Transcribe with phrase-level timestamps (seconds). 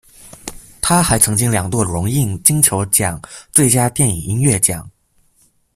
[0.81, 4.89] 他还曾经两度荣膺金球奖最佳电影音乐奖。